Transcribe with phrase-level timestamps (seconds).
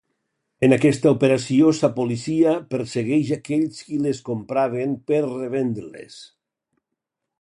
[0.67, 6.19] En aquesta operació la policia persegueix aquells qui les compraven per revendre-les.